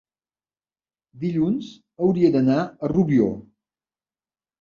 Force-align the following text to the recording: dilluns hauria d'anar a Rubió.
dilluns 1.23 1.67
hauria 2.05 2.31
d'anar 2.37 2.57
a 2.63 2.91
Rubió. 2.95 3.29